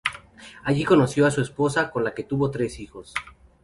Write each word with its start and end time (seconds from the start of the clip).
Allí 0.63 0.83
conoció 0.83 1.27
a 1.27 1.29
su 1.29 1.41
esposa, 1.41 1.91
con 1.91 2.03
la 2.03 2.15
que 2.15 2.23
tuvo 2.23 2.49
tres 2.49 2.79
hijos. 2.79 3.13